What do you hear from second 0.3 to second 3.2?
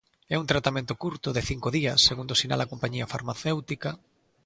É un tratamento curto, de cinco días, segundo sinala a compañía